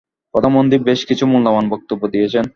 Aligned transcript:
প্রধানমন্ত্রী 0.33 0.77
বেশ 0.79 0.99
কিছু 1.05 1.23
মূল্যবান 1.27 1.65
বক্তব্য 1.69 2.03
দিয়েছেন। 2.07 2.45